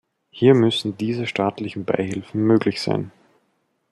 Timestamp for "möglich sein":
2.41-3.11